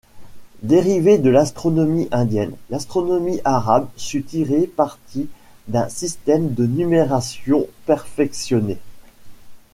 Dérivée 0.63 1.19
de 1.19 1.29
l'astronomie 1.29 2.07
indienne, 2.11 2.55
l'astronomie 2.71 3.39
arabe 3.45 3.87
sut 3.97 4.23
tirer 4.23 4.65
parti 4.65 5.29
d'un 5.67 5.89
système 5.89 6.55
de 6.55 6.65
numération 6.65 7.67
perfectionné. 7.85 8.79